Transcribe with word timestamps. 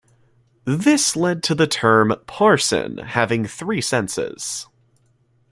This 0.65 1.15
led 1.15 1.43
to 1.43 1.53
the 1.53 1.67
term 1.67 2.11
"parson" 2.25 2.97
having 2.97 3.45
three 3.45 3.81
senses. 3.81 4.65